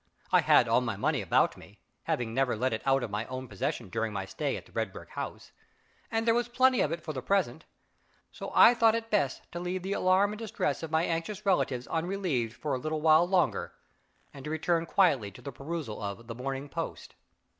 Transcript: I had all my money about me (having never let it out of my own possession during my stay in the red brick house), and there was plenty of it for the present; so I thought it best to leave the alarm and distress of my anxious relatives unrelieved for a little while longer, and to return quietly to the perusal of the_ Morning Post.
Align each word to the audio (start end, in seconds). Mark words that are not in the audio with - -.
I 0.31 0.41
had 0.41 0.67
all 0.67 0.81
my 0.81 0.97
money 0.97 1.21
about 1.21 1.57
me 1.57 1.79
(having 2.05 2.33
never 2.33 2.55
let 2.55 2.73
it 2.73 2.81
out 2.87 3.03
of 3.03 3.11
my 3.11 3.27
own 3.27 3.47
possession 3.47 3.87
during 3.87 4.11
my 4.11 4.25
stay 4.25 4.55
in 4.57 4.63
the 4.65 4.71
red 4.71 4.91
brick 4.91 5.09
house), 5.09 5.51
and 6.09 6.25
there 6.25 6.33
was 6.33 6.47
plenty 6.49 6.81
of 6.81 6.91
it 6.91 7.03
for 7.03 7.13
the 7.13 7.21
present; 7.21 7.65
so 8.31 8.51
I 8.55 8.73
thought 8.73 8.95
it 8.95 9.11
best 9.11 9.43
to 9.51 9.59
leave 9.59 9.83
the 9.83 9.93
alarm 9.93 10.31
and 10.31 10.39
distress 10.39 10.81
of 10.81 10.89
my 10.89 11.03
anxious 11.03 11.45
relatives 11.45 11.85
unrelieved 11.85 12.55
for 12.59 12.73
a 12.73 12.79
little 12.79 12.99
while 13.01 13.27
longer, 13.27 13.73
and 14.33 14.43
to 14.45 14.49
return 14.49 14.87
quietly 14.87 15.29
to 15.29 15.41
the 15.43 15.51
perusal 15.51 16.01
of 16.01 16.25
the_ 16.25 16.35
Morning 16.37 16.67
Post. 16.67 17.13